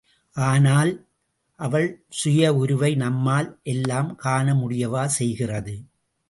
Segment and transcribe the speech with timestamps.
[0.35, 0.91] ஆனால்
[1.59, 1.87] அவள்
[2.09, 5.75] சுய உருவை நம்மால் எல்லாம் காணமுடியவா செய்கிறது.